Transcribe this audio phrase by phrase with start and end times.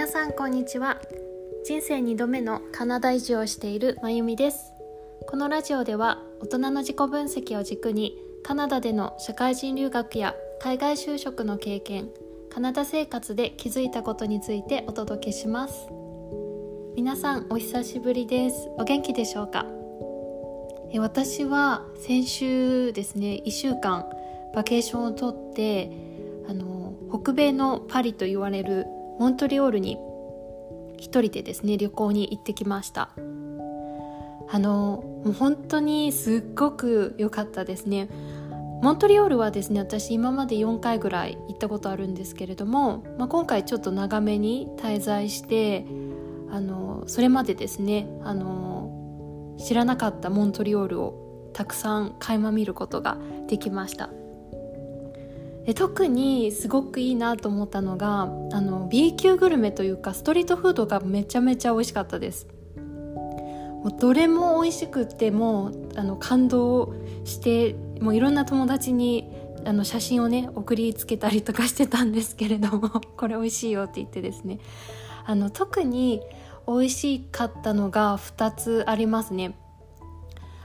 [0.00, 0.98] 皆さんこんにちは。
[1.62, 4.72] 人生2度目のカナダ移住をしているまゆみです。
[5.28, 12.08] このラジオでは大人の自己分析を軸にカナダでの社会人留学や海外就職の経験
[12.48, 15.90] カナダ生活で気づいたことについてお届けします。
[16.96, 18.70] 皆さんお久しぶりです。
[18.78, 19.66] お元気でしょうか？
[20.98, 24.06] 私は先週ですね1週間
[24.54, 25.90] バケーションをとって
[26.48, 28.86] あの北米のパリと言われる
[29.20, 29.98] モントリオールに
[30.96, 33.10] 一人でですね旅行に行ってきました。
[34.52, 38.08] あのもう本当にすっごく良かったですね。
[38.82, 45.84] モントリオールはですね私今まで4回ぐらい行ったことあるんですけれども、まあ、今回ちょっと長めに滞在して
[46.50, 54.08] あのそれまでですねあの知らなかったモントリオールをたくさん垣間見ることができました。
[55.66, 58.26] で特にすごくいいなと思ったのがあ
[58.60, 62.46] の B 級グルメというかストリートフードがめちゃめちゃ美味しかったです。
[63.82, 66.94] もうどれも美味しくてもうあの感動
[67.24, 69.30] してもういろんな友達に
[69.64, 74.58] あの写真をね送りつけたりとかしてたんですけれども これ美味しいよって言ってですね。
[75.24, 76.20] あの特に
[76.66, 79.54] 美味しかったのが2つありますね。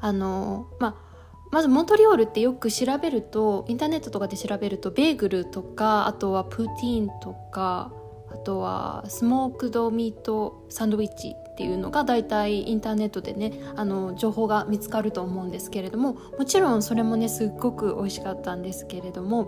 [0.00, 1.05] あのまあ
[1.52, 7.92] まずモントリオールってよく調べるとインターネットとかで調べるとベーグルとかあとはプーティーンとか
[8.30, 19.46] あとはスモークドミートサンドイッチっていうのが大体インターネットでねあの情報が見つかると思うんですけれどももちろんそれもねすっごく美味しかったんですけれども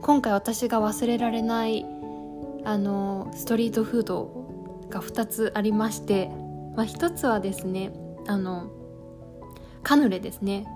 [0.00, 1.84] 今回私が忘れられない
[2.64, 6.30] あのストリートフードが2つありまして、
[6.76, 7.92] まあ、1つはですね
[8.26, 8.70] あの
[9.82, 10.66] カヌレですね。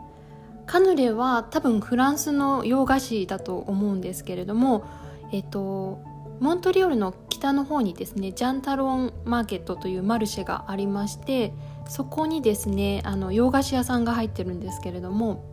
[0.67, 4.85] カヌレは多分フランスの洋菓子だと思うんですけれども
[5.33, 6.01] えっと
[6.41, 11.53] モントリオールの北の方にですねジャンタロンマーケットというマルシェがありまして
[11.89, 15.45] そこにですねあの洋菓子屋さんが入ってるんですけれども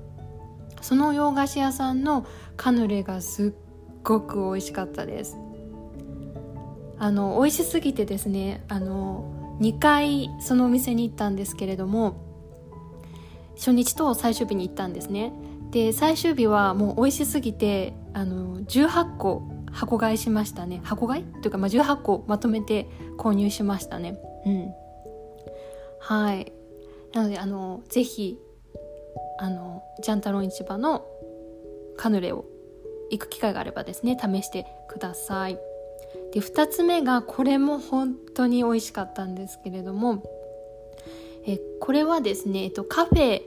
[0.82, 3.54] その洋菓子屋さんのカヌレがすっ
[4.04, 5.38] ごく美味しかったです。
[7.02, 12.29] あの美味しすぎてですねあの2回そのお店に行ったんですけれども
[13.60, 15.34] 初日と最終日に行ったんですね。
[15.72, 20.82] で最終日はもう美味しすぎてあの18個箱買いしましたね。
[20.84, 21.24] 箱買い？
[21.42, 22.88] というか、まあ、18個まとめて
[23.18, 24.18] 購入しましたね。
[24.46, 24.74] うん。
[26.00, 26.52] はい。
[27.14, 28.40] なのであのぜひ
[29.40, 31.06] あのジャンタロン市場の
[31.98, 32.46] カヌレを
[33.12, 35.60] 行く機会があればですね試してください。
[36.34, 40.24] で2つ目がこれも本当に美味しかったんですけれども
[41.50, 43.42] えこれはですね、えっと、カフェ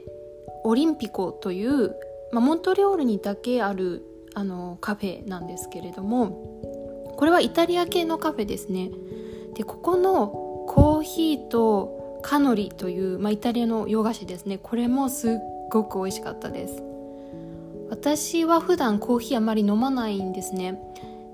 [0.64, 1.94] オリンピコという、
[2.32, 4.02] まあ、モントリオールにだけある
[4.34, 8.90] あのカフェなんですけれどもこれはイタリア系のカフェですね。
[9.54, 10.28] でここの
[10.66, 14.58] コーヒーとカノリという、まあ、イタリアの洋菓子ですね。
[14.58, 15.32] これもすっ
[15.70, 16.82] ごく美味しかったです。
[17.90, 20.80] 私は普段コーヒーあまり飲まないんですね。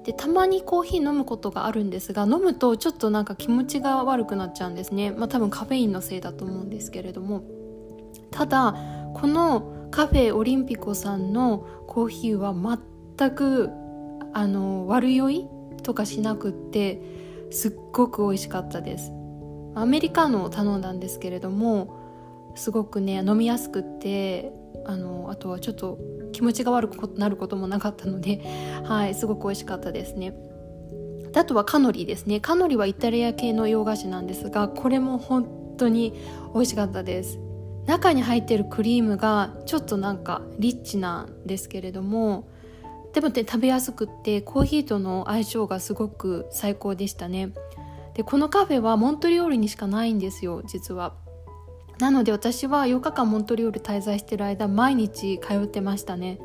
[0.09, 5.11] でたまにコーヒー飲むことがあるんですが飲むとちょっとなんか気持ちが悪くなっちゃうんですね。
[5.11, 7.43] まあ多分カフェインのせいだと思うんですけれども。
[8.31, 8.75] ただ
[9.13, 13.69] このカフェオリンピコさんのコーヒーは全く
[14.33, 15.47] あの悪酔い
[15.83, 17.03] とかしなくって
[17.51, 19.13] すっごく美味しかったです。
[19.75, 22.08] アメリカのを頼んだんですけれども
[22.55, 24.53] すごくね飲みやすくって
[24.85, 25.99] あのあとはちょっと
[26.33, 28.43] 気持ちが悪くなることもなかったので、
[28.85, 30.35] はい、すごく美味しかったですね。
[31.35, 32.41] あとはカノリですね。
[32.41, 36.15] カノリはイタリア系の洋菓子なんですが、これも本当に
[36.55, 37.39] 美味しかったです。
[37.87, 42.49] 中に入ってるクリームがちょっとなんかリッチなんですけれども、
[43.15, 47.53] でもね、食べやすくってコーヒーとの相性がすごく最高でしたね。
[48.15, 51.15] で、このカフェはモントリオールにしかないんですよ、実は。
[51.99, 56.39] なので私は8日間モントリオール滞在してる間毎日通ってましたね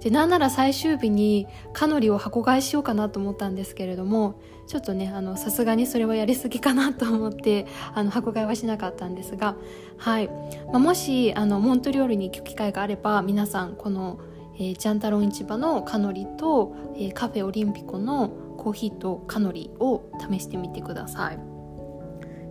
[0.00, 9.56] でなんなら最終日にカノリを箱買いしようかなと思ったんですけれどもちょっとねさすがにそれはやりすぎかなと思ってあの箱買いはしなかったんですが
[9.96, 14.20] はい、まあ、もしあのモントリオールに行く機会があれば皆さんこの、
[14.56, 18.28] えー、ジャンタロン市場のカノリと、えー、カフェオリンピコの
[18.58, 21.55] コーヒーとカノリを試してみてください。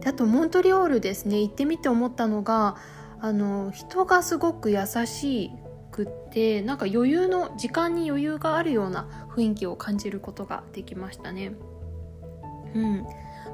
[0.06, 1.42] であとモントリオールですね。
[1.42, 2.78] 行ってみて思ったのが
[3.19, 5.50] あの人がすごく優し
[5.92, 11.54] くってなんか余裕の時間に余裕があるような雰囲気を感じることができましたね。
[12.75, 13.02] うん。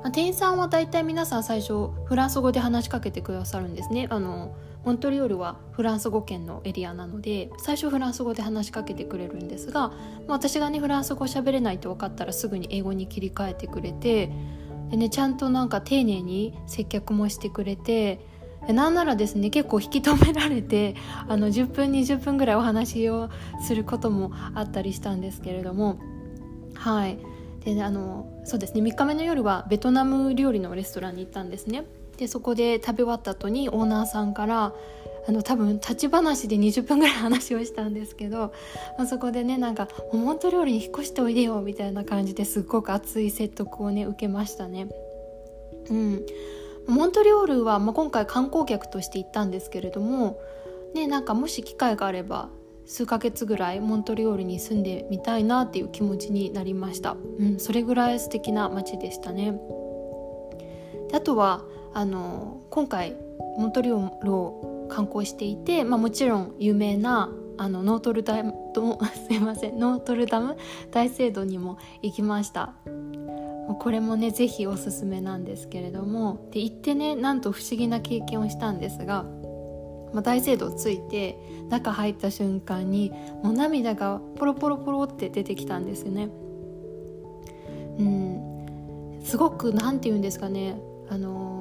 [0.04, 4.08] まあ、店員さんは大体皆さん最初フランス語で話しかけてくださるんですね。
[4.10, 9.94] あのモントリオールはフランス語圏のエリアなので最初フランス語で話しかけてくれるんですが、まあ、
[10.32, 14.32] 私がねフランス語喋れないと分かったらすぐに英語に切り替えてくれて
[14.92, 18.20] で、ね、ちゃんとなんか丁寧に接客もしてくれて
[18.68, 20.96] なんならですね結構引き止められて
[21.28, 23.30] あの10分20分ぐらいお話を
[23.66, 26.00] することもあったりしたんですけれども
[26.76, 27.18] はい
[27.66, 31.86] で、ね、あのそうですね3日目の夜はベトナム料理のレストランに行ったんですね。
[32.18, 34.74] でそこで食べ終わった後にオーナーさんから
[35.28, 38.54] あの多分立ち話で20分ぐらい話をしたんですけど、
[38.98, 44.88] まあ、そこでねなんか「モント料理に引っ越しておいでよ」みたいな感じですっごく熱い説得をね受けましたね。
[45.90, 46.26] うん、
[46.88, 50.40] モントリオールは、まあ、今回観光客として行ったんですけれども、
[50.94, 52.50] ね、なんかもし機会があれば
[52.86, 59.60] 数ヶ月ぐらいモントリオールに住んでみたいなっていう気持ちになりました、うん、それぐらい素敵な街でしたね。
[61.10, 61.64] であとは
[61.94, 63.16] あの今回
[63.58, 68.54] モントリオールを観光していて、まあ、もちろん有名なあのノートルダム
[69.28, 70.58] すいませんノートルダム
[70.92, 72.74] 大聖堂にも行きました。
[73.80, 79.24] これもね是非おすすめなんですけれどもで行ってねなんと不思議な経験をしたんですが、
[80.14, 81.38] まあ、大聖堂ついて
[81.70, 86.30] 中入った瞬間にもう涙がポロポロポロって出てきたんですよね。
[87.98, 89.22] うん。
[89.24, 91.61] すごく何て言うんですかねあの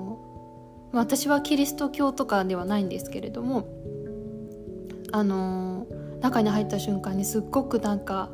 [0.93, 3.69] 私はキリスト教とかではないんですけれども
[5.13, 5.87] あの
[6.21, 8.31] 中に入った瞬間にすっごくなんか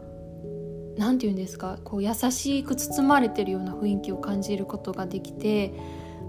[0.97, 5.75] なんて言うんですかこう優しく包まれてるような雰囲気を感じることができて、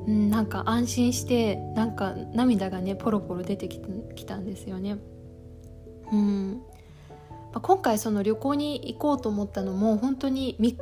[0.05, 4.97] うん、なんか安心してなんか涙がねポロポロ出てきたんですよね。
[6.11, 6.61] うん
[7.53, 10.77] まあ、今回その旅行に行こうと思ったのも本当に 3,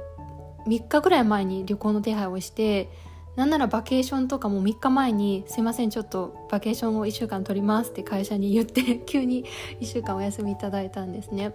[0.67, 2.89] 3日ぐらい前に旅行の手配をして
[3.35, 9.43] なんならバケーションとかも3日前に「すいませんちょっとバケーションを1週間取ります」って会社に言って 急に
[9.81, 11.53] 1週間お休みいただいたんですね。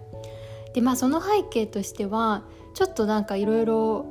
[0.75, 2.45] でまあその背景としては
[2.75, 4.07] ちょっとなんかいろいろ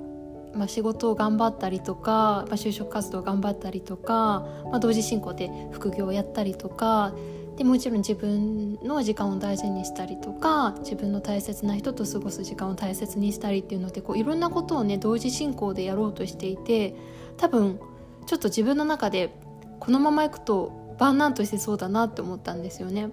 [0.67, 7.13] 仕事を頑張ったりとか、まあ、就職活動頑張ったりとか、まあ、同時進行で副業をやったりとか
[7.55, 16.95] でもちろん自分の時間を大事にしたりとか自分の大切な人と過ごす時間を大切にしたりっていうのでこういろんなことをね同時進行でやろうとしていて
[17.39, 17.79] 多分
[18.27, 19.33] ちょっと自分の中で
[19.79, 23.09] このままいくとバーンアウトしてそうだなって思ったんですよね。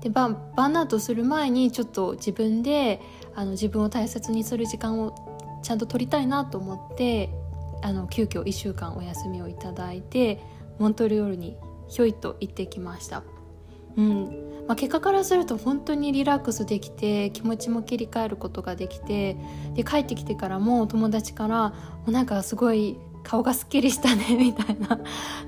[0.00, 3.00] でバンバーンアウトする前にちょっと自分で
[3.36, 7.30] あの自分を大切にする時間をちゃんと取りたいなと思って
[7.82, 10.42] あの急遽1週間お休みをいただいて
[10.78, 11.56] モントリオールに
[11.88, 13.22] ひょいと行ってきました。
[13.96, 14.42] うん。
[14.66, 19.36] まあ、結果からすると本当にリラックスできて気持ちも切り替えることができて
[19.74, 25.00] で帰ってきてからも友達からもうなんかすごい顔がすっきりしたね みたいな。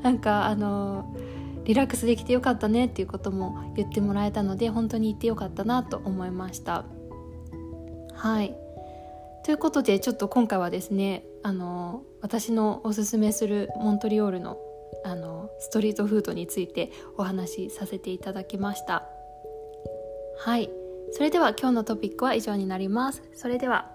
[0.03, 1.15] なんかあの
[1.65, 6.85] リラックスできてよかったねっていうことも言ってもらえたので本当に行ってよかったなと思いました。
[8.15, 8.55] はい。
[9.45, 14.59] ということでちょっと今回はですねあの私のおすすめするモントリオールの
[15.05, 19.09] あのストリートフードについてお話しさせていただきました。
[20.39, 20.71] はい。
[21.13, 23.23] それでは今日のトピックは以上になります。
[23.35, 23.94] それでは